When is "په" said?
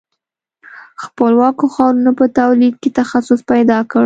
2.19-2.25